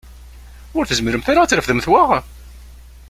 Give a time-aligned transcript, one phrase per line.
[0.77, 2.03] Ur tezmiremt ara ad trefdemt wa?